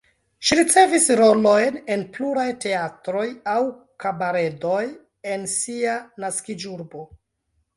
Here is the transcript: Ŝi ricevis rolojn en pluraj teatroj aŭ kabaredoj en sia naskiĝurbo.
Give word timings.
Ŝi 0.47 0.55
ricevis 0.59 1.03
rolojn 1.19 1.75
en 1.95 2.05
pluraj 2.15 2.47
teatroj 2.65 3.27
aŭ 3.57 3.59
kabaredoj 4.05 4.81
en 5.37 5.47
sia 5.59 5.95
naskiĝurbo. 6.25 7.07